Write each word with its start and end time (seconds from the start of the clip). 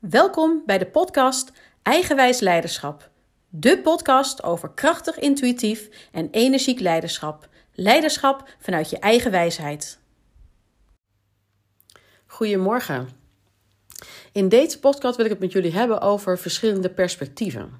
Welkom 0.00 0.62
bij 0.66 0.78
de 0.78 0.86
podcast 0.86 1.52
Eigenwijs 1.82 2.40
Leiderschap. 2.40 3.10
De 3.48 3.78
podcast 3.78 4.42
over 4.42 4.70
krachtig, 4.70 5.18
intuïtief 5.18 5.88
en 6.12 6.28
energiek 6.30 6.80
leiderschap. 6.80 7.48
Leiderschap 7.74 8.48
vanuit 8.58 8.90
je 8.90 8.98
eigen 8.98 9.30
wijsheid. 9.30 9.98
Goedemorgen. 12.26 13.08
In 14.32 14.48
deze 14.48 14.78
podcast 14.78 15.16
wil 15.16 15.24
ik 15.24 15.30
het 15.30 15.40
met 15.40 15.52
jullie 15.52 15.72
hebben 15.72 16.00
over 16.00 16.38
verschillende 16.38 16.90
perspectieven. 16.90 17.72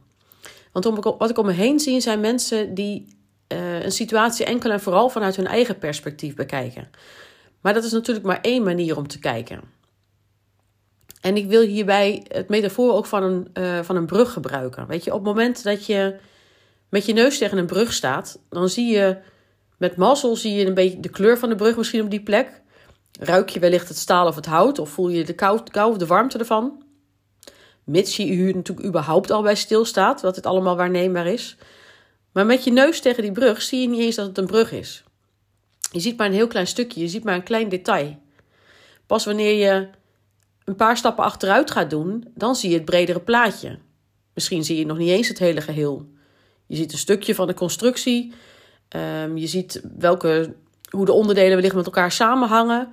Want 0.73 0.85
wat 1.19 1.31
ik 1.31 1.39
om 1.39 1.47
me 1.47 1.53
heen 1.53 1.81
zie 1.81 2.01
zijn 2.01 2.21
mensen 2.21 2.75
die 2.75 3.17
uh, 3.53 3.83
een 3.83 3.93
situatie 3.93 4.47
enkel 4.47 4.71
en 4.71 4.81
vooral 4.81 5.09
vanuit 5.09 5.37
hun 5.37 5.47
eigen 5.47 5.79
perspectief 5.79 6.35
bekijken. 6.35 6.91
Maar 7.61 7.75
dat 7.75 7.85
is 7.85 7.93
natuurlijk 7.93 8.27
maar 8.27 8.41
één 8.41 8.63
manier 8.63 8.97
om 8.97 9.09
te 9.09 9.19
kijken. 9.19 9.80
En 11.21 11.37
ik 11.37 11.47
wil 11.49 11.63
hierbij 11.63 12.25
het 12.29 12.49
metafoor 12.49 12.93
ook 12.93 13.07
van 13.07 13.23
een, 13.23 13.49
uh, 13.55 13.79
van 13.83 13.97
een 13.97 14.07
brug 14.07 14.33
gebruiken. 14.33 14.87
Weet 14.87 15.05
je, 15.05 15.11
op 15.11 15.17
het 15.17 15.27
moment 15.27 15.63
dat 15.63 15.87
je 15.87 16.17
met 16.89 17.07
je 17.07 17.13
neus 17.13 17.39
tegen 17.39 17.59
een 17.59 17.67
brug 17.67 17.93
staat, 17.93 18.39
dan 18.49 18.69
zie 18.69 18.87
je 18.87 19.17
met 19.77 19.97
mazzel 19.97 20.37
zie 20.37 20.55
je 20.55 20.67
een 20.67 20.75
beetje 20.75 21.01
de 21.01 21.09
kleur 21.09 21.39
van 21.39 21.49
de 21.49 21.55
brug 21.55 21.77
misschien 21.77 22.03
op 22.03 22.11
die 22.11 22.23
plek. 22.23 22.61
Ruik 23.21 23.49
je 23.49 23.61
wellicht 23.61 23.89
het 23.89 23.97
staal 23.97 24.27
of 24.27 24.35
het 24.35 24.47
hout, 24.47 24.79
of 24.79 24.91
voel 24.91 25.09
je 25.09 25.25
de 25.25 25.33
kou, 25.33 25.61
kou 25.71 25.91
of 25.91 25.97
de 25.97 26.07
warmte 26.07 26.39
ervan. 26.39 26.83
Mits 27.85 28.17
je 28.17 28.23
hier 28.23 28.55
natuurlijk 28.55 28.87
überhaupt 28.87 29.31
al 29.31 29.43
bij 29.43 29.55
stilstaat, 29.55 30.21
dat 30.21 30.37
het 30.37 30.47
allemaal 30.47 30.77
waarneembaar 30.77 31.27
is. 31.27 31.57
Maar 32.33 32.47
met 32.47 32.65
je 32.65 32.73
neus 32.73 33.01
tegen 33.01 33.23
die 33.23 33.33
brug 33.33 33.63
zie 33.63 33.81
je 33.81 33.89
niet 33.89 34.01
eens 34.01 34.15
dat 34.15 34.27
het 34.27 34.39
een 34.39 34.47
brug 34.47 34.73
is. 34.73 35.05
Je 35.93 36.01
ziet 36.01 36.17
maar 36.17 36.27
een 36.27 36.33
heel 36.33 36.47
klein 36.47 36.67
stukje, 36.67 37.01
je 37.01 37.09
ziet 37.09 37.25
maar 37.25 37.35
een 37.35 37.43
klein 37.43 37.69
detail. 37.69 38.19
Pas 39.07 39.25
wanneer 39.25 39.55
je 39.55 39.89
een 40.71 40.77
paar 40.77 40.97
stappen 40.97 41.25
achteruit 41.25 41.71
gaat 41.71 41.91
doen, 41.91 42.31
dan 42.35 42.57
zie 42.57 42.71
je 42.71 42.77
het 42.77 42.85
bredere 42.85 43.21
plaatje. 43.21 43.79
Misschien 44.35 44.65
zie 44.65 44.79
je 44.79 44.87
nog 44.87 44.99
niet 44.99 45.09
eens 45.09 45.29
het 45.29 45.39
hele 45.39 45.61
geheel. 45.61 46.09
Je 46.67 46.77
ziet 46.77 46.93
een 46.93 46.99
stukje 46.99 47.35
van 47.35 47.47
de 47.47 47.55
constructie. 47.55 48.33
Um, 49.23 49.37
je 49.37 49.47
ziet 49.47 49.83
welke, 49.99 50.55
hoe 50.91 51.05
de 51.05 51.13
onderdelen 51.13 51.55
wellicht 51.55 51.75
met 51.75 51.85
elkaar 51.85 52.13
samenhangen. 52.13 52.93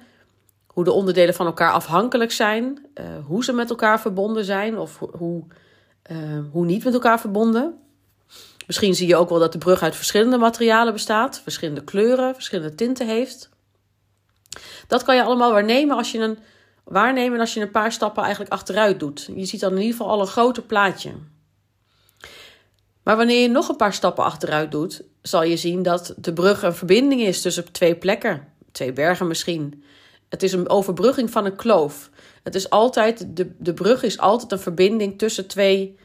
Hoe 0.67 0.83
de 0.83 0.91
onderdelen 0.91 1.33
van 1.33 1.45
elkaar 1.45 1.71
afhankelijk 1.71 2.31
zijn. 2.31 2.85
Uh, 2.95 3.05
hoe 3.25 3.43
ze 3.43 3.53
met 3.53 3.69
elkaar 3.69 4.01
verbonden 4.01 4.45
zijn 4.45 4.77
of 4.77 4.99
hoe, 5.11 5.43
uh, 6.11 6.17
hoe 6.51 6.65
niet 6.65 6.83
met 6.83 6.93
elkaar 6.93 7.19
verbonden. 7.19 7.77
Misschien 8.67 8.95
zie 8.95 9.07
je 9.07 9.15
ook 9.15 9.29
wel 9.29 9.39
dat 9.39 9.51
de 9.51 9.57
brug 9.57 9.81
uit 9.81 9.95
verschillende 9.95 10.37
materialen 10.37 10.93
bestaat, 10.93 11.39
verschillende 11.39 11.83
kleuren, 11.83 12.33
verschillende 12.33 12.75
tinten 12.75 13.07
heeft. 13.07 13.49
Dat 14.87 15.03
kan 15.03 15.15
je 15.15 15.23
allemaal 15.23 15.51
waarnemen 15.51 15.97
als 15.97 16.11
je 16.11 16.19
een, 16.19 16.37
waarnemen 16.87 17.39
als 17.39 17.53
je 17.53 17.61
een 17.61 17.71
paar 17.71 17.91
stappen 17.91 18.23
eigenlijk 18.23 18.53
achteruit 18.53 18.99
doet. 18.99 19.29
Je 19.35 19.45
ziet 19.45 19.59
dan 19.59 19.71
in 19.71 19.77
ieder 19.77 19.91
geval 19.91 20.09
al 20.09 20.21
een 20.21 20.27
groter 20.27 20.63
plaatje. 20.63 21.11
Maar 23.03 23.17
wanneer 23.17 23.41
je 23.41 23.49
nog 23.49 23.69
een 23.69 23.75
paar 23.75 23.93
stappen 23.93 24.23
achteruit 24.23 24.71
doet, 24.71 25.03
zal 25.21 25.43
je 25.43 25.57
zien 25.57 25.83
dat 25.83 26.13
de 26.17 26.33
brug 26.33 26.63
een 26.63 26.75
verbinding 26.75 27.21
is 27.21 27.41
tussen 27.41 27.71
twee 27.71 27.95
plekken, 27.95 28.47
twee 28.71 28.93
bergen 28.93 29.27
misschien. 29.27 29.83
Het 30.29 30.43
is 30.43 30.53
een 30.53 30.69
overbrugging 30.69 31.31
van 31.31 31.45
een 31.45 31.55
kloof. 31.55 32.09
Het 32.43 32.55
is 32.55 32.69
altijd, 32.69 33.25
de, 33.37 33.51
de 33.57 33.73
brug 33.73 34.03
is 34.03 34.17
altijd 34.17 34.51
een 34.51 34.59
verbinding 34.59 35.17
tussen 35.17 35.47
twee 35.47 35.97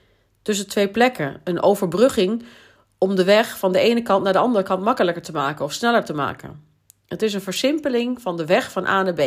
tussen 0.42 0.68
twee 0.68 0.88
plekken. 0.88 1.40
Een 1.44 1.62
overbrugging 1.62 2.44
om 2.98 3.14
de 3.14 3.24
weg 3.24 3.58
van 3.58 3.72
de 3.72 3.78
ene 3.78 4.02
kant 4.02 4.24
naar 4.24 4.32
de 4.32 4.38
andere 4.38 4.64
kant 4.64 4.82
makkelijker 4.82 5.22
te 5.22 5.32
maken 5.32 5.64
of 5.64 5.72
sneller 5.72 6.04
te 6.04 6.14
maken. 6.14 6.64
Het 7.06 7.22
is 7.22 7.34
een 7.34 7.40
versimpeling 7.40 8.22
van 8.22 8.36
de 8.36 8.46
weg 8.46 8.72
van 8.72 8.86
A 8.86 9.02
naar 9.02 9.14
B. 9.14 9.20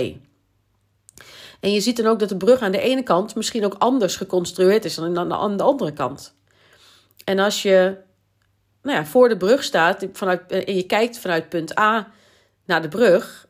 En 1.60 1.72
je 1.72 1.80
ziet 1.80 1.98
dan 1.98 2.06
ook 2.06 2.20
dat 2.20 2.30
de 2.30 2.38
brug 2.38 2.62
aan 2.62 2.72
de 2.72 2.80
ene 2.80 3.04
kant 3.04 3.36
misschien 3.36 3.66
ook 3.66 3.76
anders 3.78 4.16
geconstrueerd 4.16 4.86
is 4.86 4.96
dan 4.96 5.32
aan 5.32 5.58
de 5.58 5.64
andere 5.64 5.94
kant. 5.94 6.36
En 7.24 7.40
als 7.40 7.62
je 7.62 7.98
nou 8.82 8.98
ja, 8.98 9.06
voor 9.06 9.30
de 9.30 9.38
brug 9.38 9.64
staat 9.64 10.08
vanuit, 10.14 10.52
en 10.52 10.76
je 10.76 10.84
kijkt 10.84 11.20
vanuit 11.20 11.50
punt 11.50 11.80
A 11.80 12.12
naar 12.66 12.82
de 12.82 12.88
brug 12.88 13.48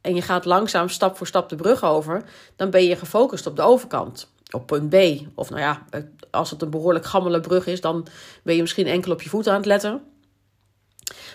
en 0.00 0.14
je 0.14 0.22
gaat 0.22 0.44
langzaam 0.44 0.88
stap 0.88 1.16
voor 1.16 1.26
stap 1.26 1.48
de 1.48 1.56
brug 1.56 1.84
over, 1.84 2.22
dan 2.56 2.70
ben 2.70 2.84
je 2.84 2.96
gefocust 2.96 3.46
op 3.46 3.56
de 3.56 3.62
overkant 3.62 4.32
op 4.50 4.66
punt 4.66 4.88
B. 4.88 4.96
Of 5.34 5.50
nou 5.50 5.60
ja, 5.60 5.84
als 6.30 6.50
het 6.50 6.62
een 6.62 6.70
behoorlijk 6.70 7.04
gammele 7.04 7.40
brug 7.40 7.66
is, 7.66 7.80
dan 7.80 8.06
ben 8.42 8.54
je 8.54 8.60
misschien 8.60 8.86
enkel 8.86 9.12
op 9.12 9.22
je 9.22 9.28
voeten 9.28 9.52
aan 9.52 9.58
het 9.58 9.66
letten. 9.66 10.02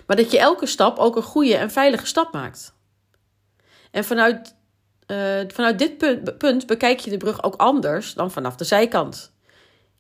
Maar 0.06 0.16
dat 0.16 0.32
je 0.32 0.40
elke 0.40 0.66
stap 0.66 0.98
ook 0.98 1.16
een 1.16 1.24
goede 1.24 1.56
en 1.56 1.72
veilige 1.72 2.06
stap 2.06 2.34
maakt. 2.34 2.74
En 3.92 4.04
vanuit, 4.04 4.56
uh, 5.14 5.50
vanuit 5.54 5.80
dit 5.80 5.98
punt, 6.38 6.68
bekijk 6.68 7.00
je 7.00 7.10
de 7.10 7.18
brug 7.18 7.44
ook 7.44 7.56
anders 7.56 8.14
dan 8.14 8.32
vanaf 8.32 8.56
de 8.56 8.64
zijkant. 8.64 9.34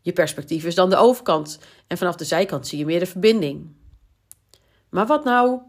Je 0.01 0.13
perspectief 0.13 0.63
is 0.63 0.75
dan 0.75 0.89
de 0.89 0.95
overkant 0.95 1.59
en 1.87 1.97
vanaf 1.97 2.15
de 2.15 2.25
zijkant 2.25 2.67
zie 2.67 2.77
je 2.77 2.85
meer 2.85 2.99
de 2.99 3.05
verbinding. 3.05 3.75
Maar 4.89 5.05
wat 5.05 5.23
nou 5.23 5.59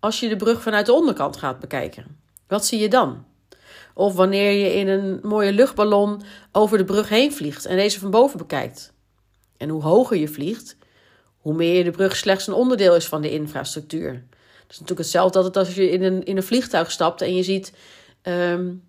als 0.00 0.20
je 0.20 0.28
de 0.28 0.36
brug 0.36 0.62
vanuit 0.62 0.86
de 0.86 0.92
onderkant 0.92 1.36
gaat 1.36 1.58
bekijken? 1.58 2.18
Wat 2.46 2.66
zie 2.66 2.78
je 2.78 2.88
dan? 2.88 3.24
Of 3.94 4.14
wanneer 4.14 4.50
je 4.50 4.74
in 4.74 4.88
een 4.88 5.18
mooie 5.22 5.52
luchtballon 5.52 6.22
over 6.52 6.78
de 6.78 6.84
brug 6.84 7.08
heen 7.08 7.32
vliegt 7.32 7.64
en 7.64 7.76
deze 7.76 8.00
van 8.00 8.10
boven 8.10 8.38
bekijkt. 8.38 8.92
En 9.56 9.68
hoe 9.68 9.82
hoger 9.82 10.16
je 10.16 10.28
vliegt, 10.28 10.76
hoe 11.38 11.54
meer 11.54 11.84
de 11.84 11.90
brug 11.90 12.16
slechts 12.16 12.46
een 12.46 12.54
onderdeel 12.54 12.94
is 12.94 13.06
van 13.06 13.22
de 13.22 13.30
infrastructuur. 13.30 14.10
Het 14.10 14.72
is 14.72 14.78
natuurlijk 14.78 14.98
hetzelfde 14.98 15.42
dat 15.42 15.56
als 15.56 15.74
je 15.74 15.90
in 15.90 16.02
een, 16.02 16.24
in 16.24 16.36
een 16.36 16.42
vliegtuig 16.42 16.90
stapt 16.90 17.20
en 17.20 17.34
je 17.34 17.42
ziet, 17.42 17.72
um, 18.28 18.82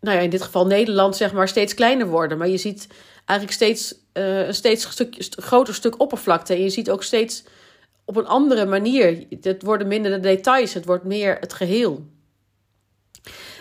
nou 0.00 0.16
ja, 0.16 0.22
in 0.22 0.30
dit 0.30 0.42
geval 0.42 0.66
Nederland, 0.66 1.16
zeg 1.16 1.32
maar, 1.32 1.48
steeds 1.48 1.74
kleiner 1.74 2.06
worden. 2.06 2.38
Maar 2.38 2.48
je 2.48 2.56
ziet 2.56 2.86
eigenlijk 3.24 3.52
steeds 3.52 3.94
uh, 4.12 4.46
een 4.46 4.54
steeds 4.54 4.90
stuk, 4.90 5.16
groter 5.30 5.74
stuk 5.74 6.00
oppervlakte. 6.00 6.54
En 6.54 6.62
je 6.62 6.70
ziet 6.70 6.90
ook 6.90 7.02
steeds 7.02 7.44
op 8.04 8.16
een 8.16 8.26
andere 8.26 8.66
manier. 8.66 9.26
Het 9.40 9.62
worden 9.62 9.86
minder 9.86 10.10
de 10.10 10.20
details, 10.20 10.74
het 10.74 10.84
wordt 10.84 11.04
meer 11.04 11.36
het 11.40 11.52
geheel. 11.52 12.06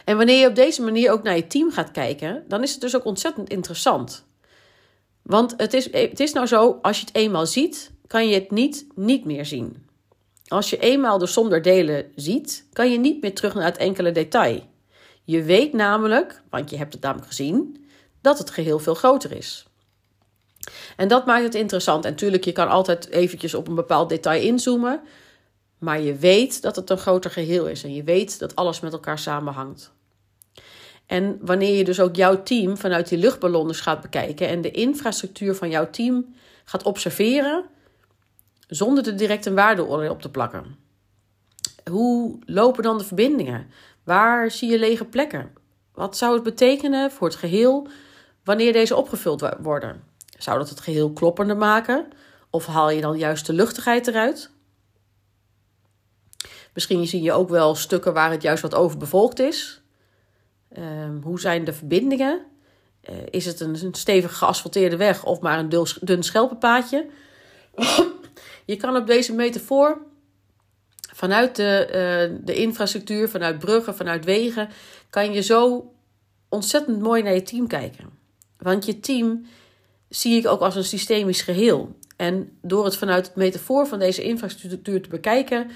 En 0.05 0.17
wanneer 0.17 0.39
je 0.39 0.47
op 0.47 0.55
deze 0.55 0.81
manier 0.81 1.11
ook 1.11 1.23
naar 1.23 1.35
je 1.35 1.47
team 1.47 1.71
gaat 1.71 1.91
kijken, 1.91 2.43
dan 2.47 2.63
is 2.63 2.71
het 2.71 2.81
dus 2.81 2.95
ook 2.95 3.05
ontzettend 3.05 3.49
interessant. 3.49 4.25
Want 5.21 5.53
het 5.57 5.73
is, 5.73 5.91
het 5.91 6.19
is 6.19 6.33
nou 6.33 6.47
zo, 6.47 6.79
als 6.81 6.99
je 6.99 7.05
het 7.05 7.15
eenmaal 7.15 7.45
ziet, 7.45 7.91
kan 8.07 8.27
je 8.27 8.33
het 8.35 8.51
niet 8.51 8.85
niet 8.95 9.25
meer 9.25 9.45
zien. 9.45 9.84
Als 10.47 10.69
je 10.69 10.77
eenmaal 10.77 11.17
de 11.17 11.25
som 11.25 11.61
delen 11.61 12.11
ziet, 12.15 12.65
kan 12.73 12.91
je 12.91 12.99
niet 12.99 13.21
meer 13.21 13.33
terug 13.33 13.53
naar 13.53 13.65
het 13.65 13.77
enkele 13.77 14.11
detail. 14.11 14.61
Je 15.23 15.43
weet 15.43 15.73
namelijk, 15.73 16.41
want 16.49 16.69
je 16.69 16.77
hebt 16.77 16.93
het 16.93 17.01
namelijk 17.01 17.27
gezien, 17.27 17.85
dat 18.21 18.37
het 18.37 18.49
geheel 18.49 18.79
veel 18.79 18.95
groter 18.95 19.31
is. 19.31 19.65
En 20.95 21.07
dat 21.07 21.25
maakt 21.25 21.43
het 21.43 21.55
interessant. 21.55 22.05
En 22.05 22.11
natuurlijk, 22.11 22.45
je 22.45 22.51
kan 22.51 22.67
altijd 22.67 23.09
eventjes 23.09 23.53
op 23.53 23.67
een 23.67 23.75
bepaald 23.75 24.09
detail 24.09 24.41
inzoomen. 24.41 25.01
Maar 25.77 26.01
je 26.01 26.15
weet 26.15 26.61
dat 26.61 26.75
het 26.75 26.89
een 26.89 26.97
groter 26.97 27.31
geheel 27.31 27.67
is. 27.67 27.83
En 27.83 27.93
je 27.93 28.03
weet 28.03 28.39
dat 28.39 28.55
alles 28.55 28.79
met 28.79 28.93
elkaar 28.93 29.19
samenhangt. 29.19 29.91
En 31.05 31.37
wanneer 31.41 31.77
je 31.77 31.83
dus 31.83 31.99
ook 31.99 32.15
jouw 32.15 32.43
team 32.43 32.77
vanuit 32.77 33.09
die 33.09 33.17
luchtballonnen 33.17 33.75
gaat 33.75 34.01
bekijken 34.01 34.47
en 34.47 34.61
de 34.61 34.71
infrastructuur 34.71 35.55
van 35.55 35.69
jouw 35.69 35.89
team 35.89 36.35
gaat 36.65 36.83
observeren, 36.83 37.65
zonder 38.67 39.07
er 39.07 39.17
direct 39.17 39.45
een 39.45 39.55
waardeoordeel 39.55 40.11
op 40.11 40.21
te 40.21 40.31
plakken. 40.31 40.75
Hoe 41.89 42.39
lopen 42.45 42.83
dan 42.83 42.97
de 42.97 43.03
verbindingen? 43.03 43.67
Waar 44.03 44.51
zie 44.51 44.71
je 44.71 44.79
lege 44.79 45.05
plekken? 45.05 45.53
Wat 45.93 46.17
zou 46.17 46.33
het 46.33 46.43
betekenen 46.43 47.11
voor 47.11 47.27
het 47.27 47.37
geheel 47.37 47.87
wanneer 48.43 48.73
deze 48.73 48.95
opgevuld 48.95 49.49
worden? 49.59 50.03
Zou 50.37 50.57
dat 50.57 50.69
het 50.69 50.79
geheel 50.79 51.11
kloppender 51.13 51.57
maken? 51.57 52.07
Of 52.49 52.65
haal 52.65 52.89
je 52.89 53.01
dan 53.01 53.17
juist 53.17 53.45
de 53.45 53.53
luchtigheid 53.53 54.07
eruit? 54.07 54.49
Misschien 56.73 57.07
zie 57.07 57.21
je 57.21 57.31
ook 57.31 57.49
wel 57.49 57.75
stukken 57.75 58.13
waar 58.13 58.31
het 58.31 58.41
juist 58.41 58.61
wat 58.61 58.75
overbevolkt 58.75 59.39
is. 59.39 59.81
Um, 60.77 61.21
hoe 61.23 61.39
zijn 61.39 61.63
de 61.63 61.73
verbindingen? 61.73 62.45
Uh, 63.09 63.15
is 63.29 63.45
het 63.45 63.59
een, 63.59 63.83
een, 63.83 63.93
stevig 63.93 64.37
geasfalteerde 64.37 64.97
weg 64.97 65.23
of 65.23 65.39
maar 65.39 65.59
een 65.59 65.69
dun, 65.69 65.85
dun 66.01 66.23
schelpenpaadje? 66.23 67.05
Je 68.65 68.75
kan 68.75 68.95
op 68.95 69.07
deze 69.07 69.33
metafoor 69.33 70.01
vanuit 71.13 71.55
de, 71.55 71.85
uh, 71.87 72.37
de 72.45 72.55
infrastructuur, 72.55 73.29
vanuit 73.29 73.59
bruggen, 73.59 73.95
vanuit 73.95 74.25
wegen, 74.25 74.69
kan 75.09 75.33
je 75.33 75.41
zo 75.41 75.91
ontzettend 76.49 76.99
mooi 76.99 77.23
naar 77.23 77.33
je 77.33 77.43
team 77.43 77.67
kijken. 77.67 78.09
Want 78.57 78.85
je 78.85 78.99
team 78.99 79.45
zie 80.09 80.37
ik 80.37 80.47
ook 80.47 80.61
als 80.61 80.75
een 80.75 80.83
systemisch 80.83 81.41
geheel. 81.41 81.95
En 82.15 82.57
door 82.61 82.85
het 82.85 82.97
vanuit 82.97 83.25
het 83.25 83.35
metafoor 83.35 83.87
van 83.87 83.99
deze 83.99 84.23
infrastructuur 84.23 85.01
te 85.01 85.09
bekijken, 85.09 85.71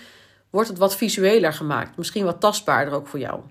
wordt 0.49 0.69
het 0.69 0.77
wat 0.77 0.95
visueler 0.95 1.53
gemaakt. 1.53 1.97
Misschien 1.97 2.25
wat 2.25 2.39
tastbaarder 2.39 2.93
ook 2.93 3.07
voor 3.07 3.19
jou. 3.19 3.41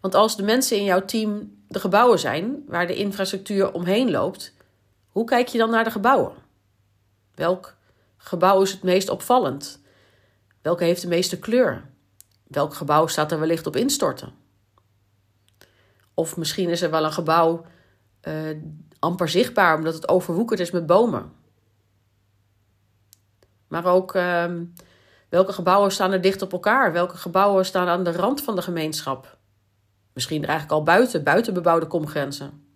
Want 0.00 0.14
als 0.14 0.36
de 0.36 0.42
mensen 0.42 0.76
in 0.76 0.84
jouw 0.84 1.04
team 1.04 1.56
de 1.68 1.80
gebouwen 1.80 2.18
zijn, 2.18 2.64
waar 2.66 2.86
de 2.86 2.94
infrastructuur 2.94 3.72
omheen 3.72 4.10
loopt, 4.10 4.52
hoe 5.08 5.24
kijk 5.24 5.48
je 5.48 5.58
dan 5.58 5.70
naar 5.70 5.84
de 5.84 5.90
gebouwen? 5.90 6.41
Welk 7.34 7.76
gebouw 8.16 8.62
is 8.62 8.72
het 8.72 8.82
meest 8.82 9.08
opvallend? 9.08 9.80
Welke 10.62 10.84
heeft 10.84 11.02
de 11.02 11.08
meeste 11.08 11.38
kleur? 11.38 11.90
Welk 12.46 12.74
gebouw 12.74 13.06
staat 13.06 13.32
er 13.32 13.38
wellicht 13.38 13.66
op 13.66 13.76
instorten? 13.76 14.32
Of 16.14 16.36
misschien 16.36 16.68
is 16.68 16.82
er 16.82 16.90
wel 16.90 17.04
een 17.04 17.12
gebouw 17.12 17.64
uh, 18.22 18.56
amper 18.98 19.28
zichtbaar 19.28 19.76
omdat 19.76 19.94
het 19.94 20.08
overwoekerd 20.08 20.60
is 20.60 20.70
met 20.70 20.86
bomen. 20.86 21.32
Maar 23.68 23.84
ook 23.84 24.14
ehm, 24.14 24.64
welke 25.28 25.52
gebouwen 25.52 25.92
staan 25.92 26.12
er 26.12 26.20
dicht 26.20 26.42
op 26.42 26.52
elkaar? 26.52 26.92
Welke 26.92 27.16
gebouwen 27.16 27.64
staan 27.64 27.88
aan 27.88 28.04
de 28.04 28.12
rand 28.12 28.42
van 28.42 28.56
de 28.56 28.62
gemeenschap? 28.62 29.36
Misschien 30.12 30.44
eigenlijk 30.44 30.72
al 30.72 30.82
buiten, 30.82 31.22
buiten 31.22 31.54
bebouwde 31.54 31.86
komgrenzen. 31.86 32.66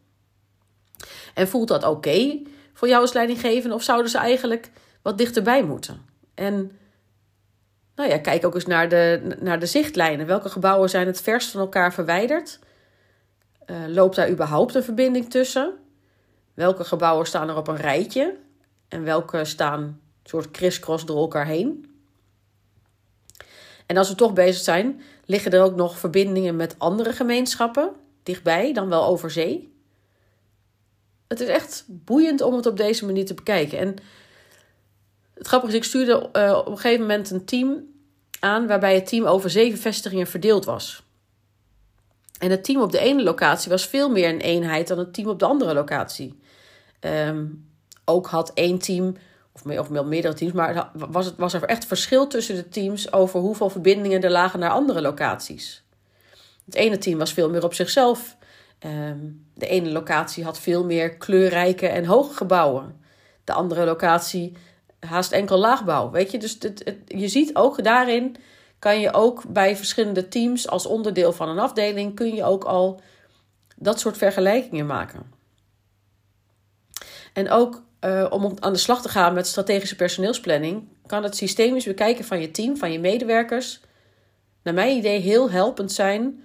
En 1.35 1.49
voelt 1.49 1.69
dat 1.69 1.85
oké 1.85 2.43
voor 2.77 2.89
jou 2.89 3.01
als 3.01 3.13
leidinggevende 3.13 3.75
of 3.75 3.83
zouden 3.83 4.11
ze 4.11 4.19
eigenlijk 4.19 4.71
wat 5.03 5.19
dichterbij 5.19 5.65
moeten? 5.65 6.05
En 6.35 6.79
nou 7.95 8.11
ja, 8.11 8.19
kijk 8.19 8.47
ook 8.47 8.55
eens 8.55 8.67
naar 8.67 8.89
de, 8.89 9.37
naar 9.41 9.59
de 9.59 9.67
zichtlijnen. 9.67 10.27
Welke 10.27 10.49
gebouwen 10.49 10.91
zijn 10.91 11.07
het 11.07 11.21
verst 11.21 11.51
van 11.51 11.61
elkaar 11.61 11.93
verwijderd? 11.93 12.59
Uh, 13.67 13.77
loopt 13.87 14.17
daar 14.17 14.31
überhaupt 14.31 14.75
een 14.75 14.83
verbinding 14.83 15.31
tussen? 15.31 15.73
Welke 16.55 16.85
gebouwen 16.85 17.27
staan 17.27 17.49
er 17.49 17.57
op 17.57 17.69
een 17.69 17.77
rijtje? 17.77 18.37
En 18.89 19.05
welke 19.05 19.45
staan 19.45 20.01
soort 20.25 20.51
crisscross 20.51 21.05
door 21.05 21.19
elkaar 21.19 21.47
heen? 21.47 21.99
En 23.87 23.97
als 23.97 24.09
we 24.09 24.15
toch 24.15 24.33
bezig 24.33 24.63
zijn, 24.63 25.03
liggen 25.25 25.53
er 25.53 25.63
ook 25.63 25.77
nog 25.77 25.99
verbindingen 25.99 26.57
met 26.57 26.75
andere 26.79 27.13
gemeenschappen 27.13 27.93
dichtbij, 28.23 28.73
dan 28.73 28.89
wel 28.89 29.05
over 29.05 29.31
zee? 29.31 29.76
Het 31.29 31.41
is 31.41 31.49
echt 31.49 31.85
boeiend 31.89 32.41
om 32.41 32.55
het 32.55 32.67
op 32.67 32.77
deze 32.77 33.05
manier 33.07 33.27
te 33.27 33.35
bekijken. 33.35 33.79
En 33.79 33.97
het 35.35 35.47
grappige 35.47 35.73
is, 35.73 35.79
ik 35.79 35.85
stuurde 35.85 36.29
uh, 36.33 36.57
op 36.59 36.67
een 36.67 36.79
gegeven 36.79 37.01
moment 37.01 37.31
een 37.31 37.45
team 37.45 37.95
aan 38.41 38.67
waarbij 38.67 38.95
het 38.95 39.07
team 39.07 39.25
over 39.25 39.51
zeven 39.51 39.79
vestigingen 39.79 40.27
verdeeld 40.27 40.65
was. 40.65 41.03
En 42.39 42.51
het 42.51 42.65
team 42.65 42.81
op 42.81 42.93
de 42.93 42.99
ene 42.99 43.23
locatie 43.23 43.71
was 43.71 43.87
veel 43.87 44.11
meer 44.11 44.29
een 44.29 44.41
eenheid 44.41 44.89
dan 44.89 44.99
het 44.99 45.15
team 45.15 45.29
op 45.29 45.39
de 45.39 45.47
andere 45.47 45.75
locatie. 45.75 46.39
Um, 47.01 47.69
ook 48.05 48.27
had 48.27 48.51
één 48.55 48.79
team, 48.79 49.17
of, 49.53 49.65
meer, 49.65 49.81
of 49.81 49.91
meerdere 49.91 50.35
teams, 50.35 50.53
maar 50.53 50.91
was, 50.95 51.33
was 51.37 51.55
er 51.55 51.63
echt 51.63 51.85
verschil 51.85 52.27
tussen 52.27 52.55
de 52.55 52.69
teams 52.69 53.13
over 53.13 53.41
hoeveel 53.41 53.71
verbindingen 53.71 54.23
er 54.23 54.31
lagen 54.31 54.59
naar 54.59 54.71
andere 54.71 55.01
locaties. 55.01 55.83
Het 56.65 56.75
ene 56.75 56.99
team 56.99 57.19
was 57.19 57.33
veel 57.33 57.51
meer 57.51 57.65
op 57.65 57.75
zichzelf. 57.75 58.37
Um, 58.85 59.47
de 59.55 59.67
ene 59.67 59.91
locatie 59.91 60.45
had 60.45 60.59
veel 60.59 60.85
meer 60.85 61.17
kleurrijke 61.17 61.87
en 61.87 62.05
hoge 62.05 62.35
gebouwen. 62.35 63.01
De 63.45 63.53
andere 63.53 63.85
locatie 63.85 64.57
haast 65.01 65.33
enkel 65.33 65.59
laagbouw. 65.59 66.11
Weet 66.11 66.31
je, 66.31 66.39
dus 66.39 66.57
het, 66.59 66.97
je 67.07 67.29
ziet 67.29 67.55
ook 67.55 67.85
daarin 67.85 68.37
kan 68.79 69.01
je 69.01 69.13
ook 69.13 69.45
bij 69.49 69.77
verschillende 69.77 70.29
teams 70.29 70.69
als 70.69 70.87
onderdeel 70.87 71.33
van 71.33 71.49
een 71.49 71.59
afdeling 71.59 72.15
kun 72.15 72.35
je 72.35 72.45
ook 72.45 72.65
al 72.65 73.01
dat 73.77 74.01
soort 74.01 74.17
vergelijkingen 74.17 74.87
maken. 74.87 75.33
En 77.33 77.51
ook 77.51 77.83
uh, 78.01 78.27
om 78.31 78.57
aan 78.59 78.73
de 78.73 78.79
slag 78.79 79.03
te 79.03 79.09
gaan 79.09 79.35
met 79.35 79.47
strategische 79.47 79.97
personeelsplanning, 79.97 80.89
kan 81.07 81.23
het 81.23 81.37
systemisch 81.37 81.85
bekijken 81.85 82.25
van 82.25 82.41
je 82.41 82.51
team, 82.51 82.77
van 82.77 82.93
je 82.93 83.01
medewerkers, 83.01 83.81
naar 84.63 84.75
mijn 84.75 84.97
idee 84.97 85.21
heel 85.21 85.51
helpend 85.51 85.93
zijn 85.93 86.45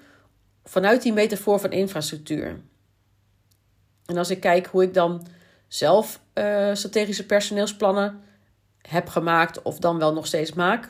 vanuit 0.63 1.01
die 1.01 1.13
metafoor 1.13 1.59
van 1.59 1.71
infrastructuur. 1.71 2.59
En 4.05 4.17
als 4.17 4.29
ik 4.29 4.39
kijk 4.39 4.67
hoe 4.67 4.83
ik 4.83 4.93
dan 4.93 5.27
zelf 5.67 6.21
uh, 6.33 6.69
strategische 6.73 7.25
personeelsplannen 7.25 8.23
heb 8.81 9.09
gemaakt 9.09 9.61
of 9.61 9.79
dan 9.79 9.97
wel 9.97 10.13
nog 10.13 10.25
steeds 10.25 10.53
maak, 10.53 10.89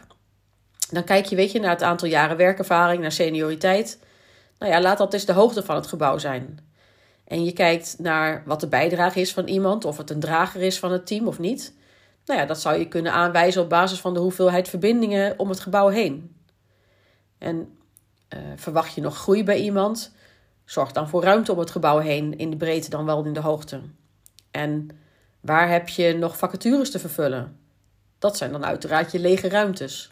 dan 0.90 1.04
kijk 1.04 1.26
je, 1.26 1.36
weet 1.36 1.52
je, 1.52 1.60
naar 1.60 1.70
het 1.70 1.84
aantal 1.84 2.08
jaren 2.08 2.38
werkervaring, 2.38 3.02
naar 3.02 3.12
senioriteit. 3.12 4.00
Nou 4.60 4.72
ja, 4.72 4.82
laat 4.82 4.98
dat 4.98 5.14
eens 5.14 5.26
de 5.26 5.34
hoogte 5.34 5.64
van 5.64 5.76
het 5.76 5.88
gebouw 5.88 6.18
zijn. 6.18 6.60
En 7.24 7.46
je 7.46 7.54
kijkt 7.54 7.96
naar 8.00 8.44
wat 8.46 8.60
de 8.60 8.68
bijdrage 8.68 9.20
is 9.20 9.34
van 9.34 9.48
iemand, 9.48 9.86
of 9.86 9.98
het 9.98 10.10
een 10.10 10.20
drager 10.20 10.62
is 10.62 10.80
van 10.80 10.92
het 10.92 11.06
team 11.06 11.28
of 11.28 11.40
niet. 11.40 11.74
Nou 12.26 12.40
ja, 12.40 12.46
dat 12.46 12.62
zou 12.62 12.80
je 12.80 12.88
kunnen 12.88 13.12
aanwijzen 13.12 13.62
op 13.62 13.70
basis 13.70 14.00
van 14.00 14.14
de 14.14 14.20
hoeveelheid 14.20 14.70
verbindingen 14.70 15.40
om 15.40 15.50
het 15.50 15.60
gebouw 15.60 15.88
heen. 15.88 16.36
En 17.38 17.78
uh, 18.34 18.40
verwacht 18.56 18.94
je 18.94 19.02
nog 19.02 19.18
groei 19.18 19.44
bij 19.44 19.60
iemand? 19.60 20.12
Zorg 20.66 20.92
dan 20.92 21.10
voor 21.10 21.24
ruimte 21.24 21.52
om 21.52 21.60
het 21.60 21.72
gebouw 21.72 22.00
heen, 22.00 22.38
in 22.38 22.50
de 22.50 22.58
breedte 22.58 22.90
dan 22.90 23.06
wel 23.06 23.26
in 23.26 23.34
de 23.34 23.40
hoogte. 23.40 23.82
En 24.52 24.90
waar 25.40 25.70
heb 25.70 25.90
je 25.90 26.14
nog 26.14 26.38
vacatures 26.38 26.92
te 26.92 27.00
vervullen? 27.00 27.60
Dat 28.20 28.38
zijn 28.38 28.52
dan 28.52 28.66
uiteraard 28.66 29.12
je 29.12 29.20
lege 29.20 29.50
ruimtes. 29.50 30.12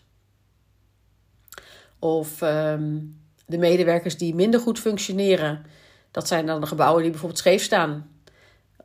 Of 2.00 2.42
um, 2.42 3.21
de 3.45 3.57
medewerkers 3.57 4.18
die 4.18 4.36
minder 4.36 4.60
goed 4.60 4.80
functioneren. 4.80 5.65
Dat 6.12 6.27
zijn 6.27 6.45
dan 6.45 6.62
de 6.62 6.68
gebouwen 6.68 7.01
die 7.01 7.12
bijvoorbeeld 7.12 7.39
scheef 7.39 7.63
staan. 7.63 8.12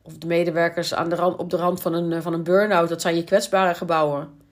Of 0.02 0.18
de 0.18 0.26
medewerkers 0.26 0.94
aan 0.94 1.08
de 1.08 1.14
rand, 1.14 1.36
op 1.36 1.50
de 1.50 1.56
rand 1.56 1.80
van 1.80 1.92
een, 1.92 2.22
van 2.22 2.32
een 2.32 2.44
burn-out. 2.44 2.88
Dat 2.88 3.00
zijn 3.00 3.16
je 3.16 3.24
kwetsbare 3.24 3.74
gebouwen. 3.74 4.42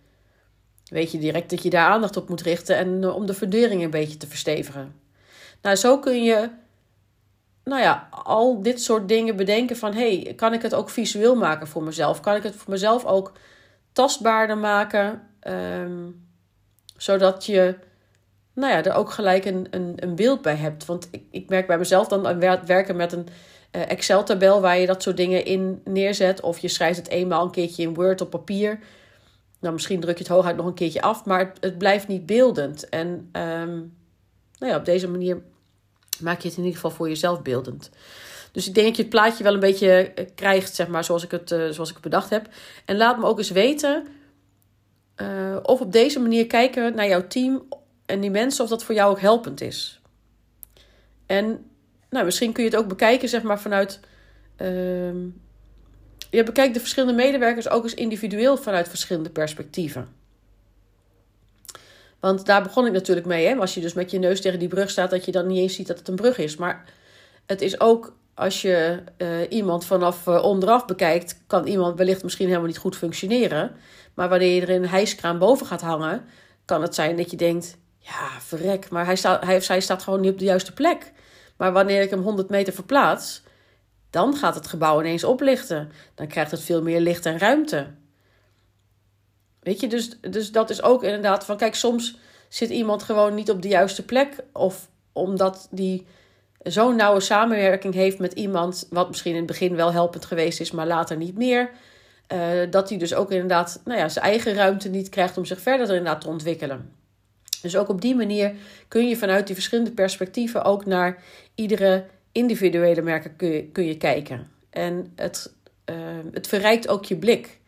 Weet 0.92 1.12
je 1.12 1.18
direct 1.18 1.50
dat 1.50 1.62
je 1.62 1.70
daar 1.70 1.90
aandacht 1.90 2.16
op 2.16 2.28
moet 2.28 2.42
richten 2.42 2.76
en 2.76 3.02
uh, 3.02 3.14
om 3.14 3.26
de 3.26 3.34
fundering 3.34 3.82
een 3.82 3.90
beetje 3.90 4.16
te 4.16 4.26
verstevigen. 4.26 4.94
Nou, 5.62 5.76
zo 5.76 5.98
kun 5.98 6.22
je 6.22 6.50
nou 7.64 7.82
ja, 7.82 8.08
al 8.10 8.62
dit 8.62 8.82
soort 8.82 9.08
dingen 9.08 9.36
bedenken 9.36 9.76
van... 9.76 9.92
hey, 9.92 10.32
kan 10.36 10.52
ik 10.52 10.62
het 10.62 10.74
ook 10.74 10.90
visueel 10.90 11.34
maken 11.34 11.66
voor 11.66 11.82
mezelf? 11.82 12.20
Kan 12.20 12.34
ik 12.36 12.42
het 12.42 12.54
voor 12.54 12.70
mezelf 12.70 13.04
ook 13.04 13.32
tastbaarder 13.92 14.58
maken? 14.58 15.28
Um, 15.48 16.26
zodat 16.96 17.46
je 17.46 17.76
nou 18.54 18.72
ja, 18.72 18.84
er 18.84 18.94
ook 18.94 19.10
gelijk 19.10 19.44
een, 19.44 19.66
een, 19.70 19.92
een 19.96 20.14
beeld 20.14 20.42
bij 20.42 20.56
hebt. 20.56 20.84
Want 20.84 21.08
ik, 21.10 21.22
ik 21.30 21.48
merk 21.48 21.66
bij 21.66 21.78
mezelf 21.78 22.08
dan 22.08 22.38
werken 22.66 22.96
met 22.96 23.12
een 23.12 23.28
uh, 23.76 23.90
Excel-tabel 23.90 24.60
waar 24.60 24.78
je 24.78 24.86
dat 24.86 25.02
soort 25.02 25.16
dingen 25.16 25.44
in 25.44 25.80
neerzet. 25.84 26.40
Of 26.40 26.58
je 26.58 26.68
schrijft 26.68 26.98
het 26.98 27.08
eenmaal 27.08 27.44
een 27.44 27.50
keertje 27.50 27.82
in 27.82 27.94
Word 27.94 28.20
op 28.20 28.30
papier. 28.30 28.78
Nou, 29.62 29.75
misschien 29.75 30.00
druk 30.00 30.17
je 30.19 30.23
het 30.23 30.32
hooguit 30.32 30.56
nog 30.56 30.67
een 30.67 30.75
keertje 30.75 31.03
af, 31.03 31.25
maar 31.25 31.38
het, 31.38 31.59
het 31.61 31.79
blijft 31.79 32.09
niet 32.09 32.26
beeldend. 32.26 32.88
En 32.88 33.09
um, 33.32 33.94
nou 34.59 34.73
ja, 34.73 34.76
op 34.76 34.85
deze 34.85 35.09
manier 35.09 35.43
maak 36.20 36.41
je 36.41 36.49
het 36.49 36.56
in 36.56 36.64
ieder 36.64 36.81
geval 36.81 36.97
voor 36.97 37.09
jezelf 37.09 37.43
beeldend. 37.43 37.91
Dus 38.53 38.69
ik 38.69 38.75
denk 38.75 38.87
dat 38.87 38.97
je 38.97 39.03
het 39.03 39.11
plaatje 39.11 39.44
wel 39.44 39.55
een 39.55 39.61
beetje 39.61 39.88
eh, 39.88 40.26
krijgt, 40.35 40.75
zeg 40.75 40.88
maar, 40.88 41.05
zoals 41.05 41.25
ik 41.25 41.31
het, 41.31 41.50
uh, 41.50 41.69
zoals 41.69 41.88
ik 41.88 41.94
het 41.94 42.03
bedacht 42.03 42.31
heb. 42.31 42.49
En 42.85 42.97
laat 42.97 43.19
me 43.19 43.26
ook 43.26 43.38
eens 43.38 43.50
weten 43.50 44.06
uh, 45.17 45.56
of 45.62 45.81
op 45.81 45.93
deze 45.93 46.20
manier 46.20 46.47
kijken 46.47 46.94
naar 46.94 47.09
jouw 47.09 47.26
team 47.26 47.62
en 48.06 48.20
die 48.20 48.31
mensen 48.31 48.64
of 48.64 48.70
dat 48.70 48.85
voor 48.85 48.94
jou 48.94 49.11
ook 49.11 49.20
helpend 49.20 49.61
is. 49.61 50.00
En 51.26 51.70
nou, 52.11 52.25
misschien 52.25 52.53
kun 52.53 52.64
je 52.64 52.70
het 52.70 52.79
ook 52.79 52.88
bekijken, 52.88 53.29
zeg 53.29 53.43
maar, 53.43 53.61
vanuit. 53.61 54.00
Uh, 54.57 55.11
je 56.32 56.42
bekijkt 56.44 56.74
de 56.74 56.80
verschillende 56.80 57.22
medewerkers 57.22 57.68
ook 57.68 57.84
eens 57.84 57.94
individueel 57.94 58.56
vanuit 58.56 58.88
verschillende 58.88 59.30
perspectieven. 59.30 60.08
Want 62.20 62.46
daar 62.46 62.62
begon 62.62 62.86
ik 62.86 62.92
natuurlijk 62.92 63.26
mee. 63.26 63.46
Hè? 63.46 63.54
Als 63.54 63.74
je 63.74 63.80
dus 63.80 63.92
met 63.92 64.10
je 64.10 64.18
neus 64.18 64.40
tegen 64.40 64.58
die 64.58 64.68
brug 64.68 64.90
staat, 64.90 65.10
dat 65.10 65.24
je 65.24 65.32
dan 65.32 65.46
niet 65.46 65.58
eens 65.58 65.74
ziet 65.74 65.86
dat 65.86 65.98
het 65.98 66.08
een 66.08 66.16
brug 66.16 66.38
is. 66.38 66.56
Maar 66.56 66.84
het 67.46 67.62
is 67.62 67.80
ook 67.80 68.16
als 68.34 68.62
je 68.62 69.02
uh, 69.18 69.28
iemand 69.48 69.84
vanaf 69.84 70.26
uh, 70.26 70.42
onderaf 70.44 70.84
bekijkt, 70.84 71.40
kan 71.46 71.66
iemand 71.66 71.98
wellicht 71.98 72.22
misschien 72.22 72.46
helemaal 72.46 72.66
niet 72.66 72.78
goed 72.78 72.96
functioneren. 72.96 73.72
Maar 74.14 74.28
wanneer 74.28 74.54
je 74.54 74.60
er 74.60 74.70
een 74.70 74.88
hijskraan 74.88 75.38
boven 75.38 75.66
gaat 75.66 75.80
hangen, 75.80 76.24
kan 76.64 76.82
het 76.82 76.94
zijn 76.94 77.16
dat 77.16 77.30
je 77.30 77.36
denkt: 77.36 77.76
ja, 77.98 78.40
verrek, 78.40 78.90
maar 78.90 79.04
hij 79.04 79.16
staat, 79.16 79.44
hij 79.44 79.56
of 79.56 79.62
zij 79.62 79.80
staat 79.80 80.02
gewoon 80.02 80.20
niet 80.20 80.32
op 80.32 80.38
de 80.38 80.44
juiste 80.44 80.72
plek. 80.72 81.12
Maar 81.56 81.72
wanneer 81.72 82.02
ik 82.02 82.10
hem 82.10 82.22
100 82.22 82.48
meter 82.48 82.72
verplaats, 82.72 83.42
dan 84.12 84.37
gaat 84.37 84.54
het 84.54 84.66
gebouw 84.66 85.00
ineens 85.00 85.25
oplichten. 85.25 85.92
Dan 86.14 86.26
krijgt 86.26 86.50
het 86.50 86.62
veel 86.62 86.83
meer 86.83 87.00
licht 87.00 87.26
en 87.26 87.38
ruimte. 87.38 87.87
Weet 89.61 89.81
je, 89.81 89.87
dus, 89.87 90.21
dus 90.21 90.52
dat 90.52 90.71
is 90.71 90.83
ook 90.83 91.02
inderdaad 91.02 91.45
van, 91.45 91.57
kijk, 91.57 91.75
soms 91.75 92.16
zit 92.49 92.71
iemand 92.71 93.02
gewoon 93.02 93.35
niet 93.35 93.50
op 93.50 93.62
de 93.62 93.69
juiste 93.69 94.04
plek. 94.04 94.37
Of 94.52 94.88
omdat 95.12 95.69
die 95.71 96.07
zo'n 96.62 96.97
nauwe 96.97 97.21
samenwerking 97.21 97.95
heeft 97.95 98.19
met 98.19 98.33
iemand, 98.33 98.87
wat 98.90 99.09
misschien 99.09 99.33
in 99.33 99.37
het 99.38 99.47
begin 99.47 99.76
wel 99.76 99.92
helpend 99.92 100.25
geweest 100.25 100.61
is, 100.61 100.71
maar 100.71 100.87
later 100.87 101.16
niet 101.16 101.37
meer. 101.37 101.71
Uh, 102.33 102.71
dat 102.71 102.88
hij 102.88 102.99
dus 102.99 103.14
ook 103.14 103.31
inderdaad 103.31 103.81
nou 103.85 103.99
ja, 103.99 104.09
zijn 104.09 104.25
eigen 104.25 104.54
ruimte 104.54 104.88
niet 104.88 105.09
krijgt 105.09 105.37
om 105.37 105.45
zich 105.45 105.61
verder 105.61 105.88
inderdaad 105.88 106.21
te 106.21 106.28
ontwikkelen. 106.28 106.92
Dus 107.62 107.76
ook 107.76 107.88
op 107.88 108.00
die 108.00 108.14
manier 108.14 108.54
kun 108.88 109.09
je 109.09 109.16
vanuit 109.16 109.47
die 109.47 109.54
verschillende 109.54 109.92
perspectieven 109.92 110.64
ook 110.64 110.87
naar 110.87 111.23
iedere 111.54 112.04
individuele 112.32 113.02
merken 113.02 113.36
kun 113.36 113.48
je, 113.48 113.68
kun 113.68 113.84
je 113.84 113.96
kijken. 113.96 114.48
En 114.70 115.12
het, 115.16 115.54
uh, 115.90 115.96
het 116.32 116.46
verrijkt 116.46 116.88
ook 116.88 117.04
je 117.04 117.16
blik. 117.16 117.60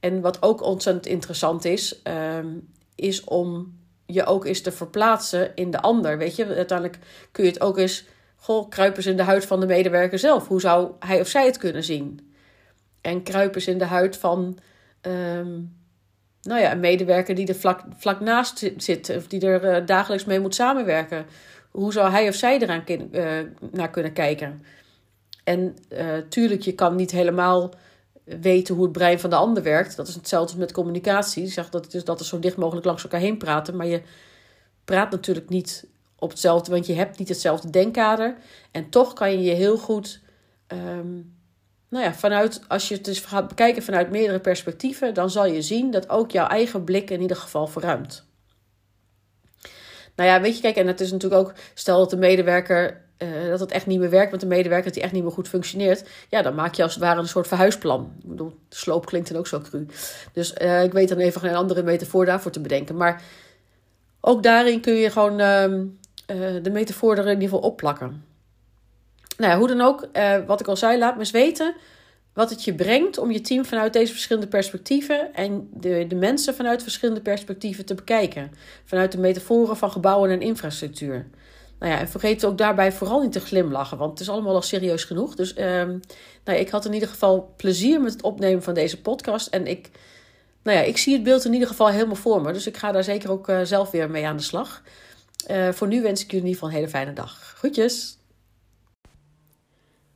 En 0.00 0.20
wat 0.20 0.42
ook 0.42 0.62
ontzettend 0.62 1.06
interessant 1.06 1.64
is, 1.64 2.00
uh, 2.04 2.38
is 2.94 3.24
om 3.24 3.78
je 4.06 4.24
ook 4.24 4.44
eens 4.44 4.60
te 4.60 4.72
verplaatsen 4.72 5.54
in 5.54 5.70
de 5.70 5.80
ander. 5.80 6.18
Weet 6.18 6.36
je, 6.36 6.46
uiteindelijk 6.46 6.98
kun 7.32 7.44
je 7.44 7.50
het 7.50 7.60
ook 7.60 7.78
eens, 7.78 8.04
goh, 8.36 8.68
kruipers 8.68 9.06
in 9.06 9.16
de 9.16 9.22
huid 9.22 9.46
van 9.46 9.60
de 9.60 9.66
medewerker 9.66 10.18
zelf. 10.18 10.48
Hoe 10.48 10.60
zou 10.60 10.92
hij 10.98 11.20
of 11.20 11.28
zij 11.28 11.46
het 11.46 11.58
kunnen 11.58 11.84
zien? 11.84 12.32
En 13.00 13.22
kruipers 13.22 13.66
in 13.66 13.78
de 13.78 13.84
huid 13.84 14.16
van 14.16 14.58
um, 15.02 15.76
nou 16.42 16.60
ja, 16.60 16.72
een 16.72 16.80
medewerker 16.80 17.34
die 17.34 17.46
er 17.46 17.54
vlak, 17.54 17.80
vlak 17.96 18.20
naast 18.20 18.70
zit, 18.76 19.16
of 19.16 19.26
die 19.26 19.46
er 19.46 19.80
uh, 19.80 19.86
dagelijks 19.86 20.24
mee 20.24 20.40
moet 20.40 20.54
samenwerken. 20.54 21.26
Hoe 21.72 21.92
zou 21.92 22.10
hij 22.10 22.28
of 22.28 22.34
zij 22.34 22.58
eraan 22.58 22.84
uh, 22.88 23.38
naar 23.72 23.90
kunnen 23.90 24.12
kijken? 24.12 24.62
En 25.44 25.76
uh, 25.88 26.16
tuurlijk, 26.28 26.62
je 26.62 26.74
kan 26.74 26.96
niet 26.96 27.10
helemaal 27.10 27.74
weten 28.24 28.74
hoe 28.74 28.84
het 28.84 28.92
brein 28.92 29.20
van 29.20 29.30
de 29.30 29.36
ander 29.36 29.62
werkt. 29.62 29.96
Dat 29.96 30.08
is 30.08 30.14
hetzelfde 30.14 30.58
met 30.58 30.72
communicatie. 30.72 31.46
Zeg 31.46 31.70
dat, 31.70 31.90
dus 31.90 32.04
dat 32.04 32.20
is 32.20 32.28
zo 32.28 32.38
dicht 32.38 32.56
mogelijk 32.56 32.86
langs 32.86 33.02
elkaar 33.02 33.20
heen 33.20 33.38
praten. 33.38 33.76
Maar 33.76 33.86
je 33.86 34.02
praat 34.84 35.10
natuurlijk 35.10 35.48
niet 35.48 35.86
op 36.18 36.30
hetzelfde, 36.30 36.70
want 36.70 36.86
je 36.86 36.94
hebt 36.94 37.18
niet 37.18 37.28
hetzelfde 37.28 37.70
denkkader. 37.70 38.36
En 38.70 38.88
toch 38.90 39.12
kan 39.12 39.30
je 39.30 39.42
je 39.42 39.54
heel 39.54 39.76
goed, 39.78 40.20
um, 40.68 41.36
nou 41.88 42.04
ja, 42.04 42.14
vanuit, 42.14 42.60
als 42.68 42.88
je 42.88 42.94
het 42.94 43.04
dus 43.04 43.20
gaat 43.20 43.48
bekijken 43.48 43.82
vanuit 43.82 44.10
meerdere 44.10 44.40
perspectieven, 44.40 45.14
dan 45.14 45.30
zal 45.30 45.46
je 45.46 45.62
zien 45.62 45.90
dat 45.90 46.08
ook 46.08 46.30
jouw 46.30 46.46
eigen 46.46 46.84
blik 46.84 47.10
in 47.10 47.20
ieder 47.20 47.36
geval 47.36 47.66
verruimt. 47.66 48.26
Nou 50.16 50.28
ja, 50.28 50.40
weet 50.40 50.56
je, 50.56 50.62
kijk, 50.62 50.76
en 50.76 50.86
het 50.86 51.00
is 51.00 51.12
natuurlijk 51.12 51.42
ook, 51.42 51.52
stel 51.74 51.98
dat 51.98 52.10
de 52.10 52.16
medewerker 52.16 53.00
uh, 53.18 53.48
dat 53.48 53.60
het 53.60 53.72
echt 53.72 53.86
niet 53.86 53.98
meer 53.98 54.10
werkt 54.10 54.30
met 54.30 54.40
de 54.40 54.46
medewerker, 54.46 54.84
dat 54.84 54.94
die 54.94 55.02
echt 55.02 55.12
niet 55.12 55.22
meer 55.22 55.32
goed 55.32 55.48
functioneert. 55.48 56.08
Ja, 56.28 56.42
dan 56.42 56.54
maak 56.54 56.74
je 56.74 56.82
als 56.82 56.94
het 56.94 57.02
ware 57.02 57.20
een 57.20 57.28
soort 57.28 57.48
verhuisplan. 57.48 58.12
Ik 58.22 58.28
bedoel, 58.28 58.58
sloop 58.68 59.06
klinkt 59.06 59.28
dan 59.28 59.38
ook 59.38 59.46
zo 59.46 59.60
cru. 59.60 59.86
Dus 60.32 60.54
uh, 60.62 60.82
ik 60.82 60.92
weet 60.92 61.08
dan 61.08 61.18
even 61.18 61.40
geen 61.40 61.54
andere 61.54 61.82
metafoor 61.82 62.24
daarvoor 62.24 62.50
te 62.50 62.60
bedenken. 62.60 62.96
Maar 62.96 63.22
ook 64.20 64.42
daarin 64.42 64.80
kun 64.80 64.94
je 64.94 65.10
gewoon 65.10 65.32
uh, 65.40 66.62
de 66.62 66.70
metafoor 66.70 67.16
er 67.16 67.26
in 67.26 67.32
ieder 67.32 67.42
geval 67.42 67.70
opplakken. 67.70 68.24
Nou 69.36 69.52
ja, 69.52 69.58
hoe 69.58 69.68
dan 69.68 69.80
ook, 69.80 70.08
wat 70.46 70.60
ik 70.60 70.66
al 70.66 70.76
zei, 70.76 70.98
laat 70.98 71.14
me 71.14 71.20
eens 71.20 71.30
weten 71.30 71.74
wat 72.34 72.50
het 72.50 72.64
je 72.64 72.74
brengt 72.74 73.18
om 73.18 73.30
je 73.30 73.40
team 73.40 73.64
vanuit 73.64 73.92
deze 73.92 74.12
verschillende 74.12 74.48
perspectieven 74.48 75.34
en 75.34 75.68
de, 75.72 76.04
de 76.08 76.14
mensen 76.14 76.54
vanuit 76.54 76.82
verschillende 76.82 77.20
perspectieven 77.20 77.84
te 77.84 77.94
bekijken. 77.94 78.52
Vanuit 78.84 79.12
de 79.12 79.18
metaforen 79.18 79.76
van 79.76 79.90
gebouwen 79.90 80.30
en 80.30 80.40
infrastructuur. 80.40 81.26
Nou 81.78 81.92
ja, 81.92 82.00
en 82.00 82.08
vergeet 82.08 82.44
ook 82.44 82.58
daarbij 82.58 82.92
vooral 82.92 83.22
niet 83.22 83.32
te 83.32 83.40
glimlachen, 83.40 83.98
want 83.98 84.10
het 84.10 84.20
is 84.20 84.28
allemaal 84.28 84.54
al 84.54 84.62
serieus 84.62 85.04
genoeg. 85.04 85.34
Dus 85.34 85.58
um, 85.58 86.00
nou 86.44 86.58
ja, 86.58 86.64
ik 86.64 86.70
had 86.70 86.84
in 86.84 86.92
ieder 86.92 87.08
geval 87.08 87.54
plezier 87.56 88.00
met 88.00 88.12
het 88.12 88.22
opnemen 88.22 88.62
van 88.62 88.74
deze 88.74 89.00
podcast. 89.00 89.46
En 89.46 89.66
ik, 89.66 89.90
nou 90.62 90.78
ja, 90.78 90.84
ik 90.84 90.98
zie 90.98 91.12
het 91.12 91.22
beeld 91.22 91.44
in 91.44 91.52
ieder 91.52 91.68
geval 91.68 91.88
helemaal 91.88 92.14
voor 92.14 92.42
me. 92.42 92.52
Dus 92.52 92.66
ik 92.66 92.76
ga 92.76 92.92
daar 92.92 93.04
zeker 93.04 93.30
ook 93.30 93.48
uh, 93.48 93.60
zelf 93.62 93.90
weer 93.90 94.10
mee 94.10 94.26
aan 94.26 94.36
de 94.36 94.42
slag. 94.42 94.82
Uh, 95.50 95.68
voor 95.68 95.88
nu 95.88 96.02
wens 96.02 96.22
ik 96.22 96.30
jullie 96.30 96.46
in 96.46 96.52
ieder 96.52 96.62
geval 96.62 96.68
een 96.68 96.74
hele 96.74 96.88
fijne 96.88 97.12
dag. 97.12 97.54
Groetjes! 97.56 98.18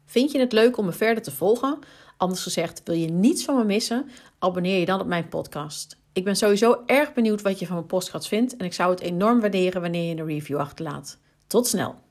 Vind 0.04 0.32
je 0.32 0.38
het 0.38 0.52
leuk 0.52 0.76
om 0.76 0.84
me 0.84 0.92
verder 0.92 1.22
te 1.22 1.30
volgen? 1.30 1.78
Anders 2.16 2.42
gezegd, 2.42 2.82
wil 2.84 2.94
je 2.94 3.08
niets 3.08 3.44
van 3.44 3.56
me 3.56 3.64
missen? 3.64 4.08
Abonneer 4.38 4.78
je 4.78 4.86
dan 4.86 5.00
op 5.00 5.06
mijn 5.06 5.28
podcast. 5.28 5.96
Ik 6.12 6.24
ben 6.24 6.36
sowieso 6.36 6.82
erg 6.86 7.14
benieuwd 7.14 7.42
wat 7.42 7.58
je 7.58 7.66
van 7.66 7.74
mijn 7.74 7.86
podcast 7.86 8.28
vindt 8.28 8.56
en 8.56 8.64
ik 8.64 8.72
zou 8.72 8.90
het 8.90 9.00
enorm 9.00 9.40
waarderen 9.40 9.80
wanneer 9.80 10.08
je 10.08 10.20
een 10.20 10.26
review 10.26 10.58
achterlaat. 10.58 11.18
Tot 11.46 11.66
snel! 11.66 12.05